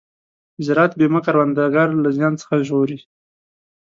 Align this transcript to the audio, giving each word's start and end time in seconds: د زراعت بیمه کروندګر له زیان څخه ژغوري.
د 0.55 0.59
زراعت 0.67 0.91
بیمه 0.99 1.19
کروندګر 1.25 1.87
له 2.03 2.09
زیان 2.17 2.33
څخه 2.41 2.55
ژغوري. 2.67 2.99